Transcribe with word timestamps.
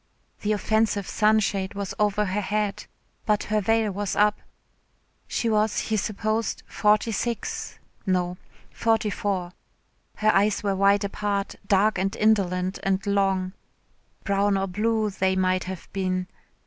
The 0.41 0.51
offensive 0.53 1.07
sunshade 1.07 1.75
was 1.75 1.93
over 1.99 2.25
her 2.25 2.41
head, 2.41 2.87
but 3.27 3.43
her 3.43 3.61
veil 3.61 3.91
was 3.91 4.15
up. 4.15 4.39
She 5.27 5.47
was, 5.47 5.77
he 5.77 5.95
supposed, 5.95 6.63
forty 6.65 7.11
six 7.11 7.77
no, 8.03 8.37
forty 8.71 9.11
four. 9.11 9.51
Her 10.15 10.33
eyes 10.33 10.63
were 10.63 10.75
wide 10.75 11.03
apart, 11.03 11.53
dark 11.67 11.99
and 11.99 12.15
indolent 12.15 12.79
and 12.81 13.05
long 13.05 13.53
brown 14.23 14.57
or 14.57 14.65
blue 14.65 15.11
they 15.11 15.35
might 15.35 15.65
have 15.65 15.87
been. 15.93 16.25